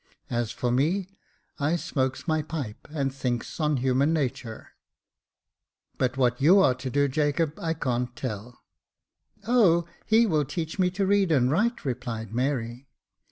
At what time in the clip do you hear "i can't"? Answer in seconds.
7.59-8.15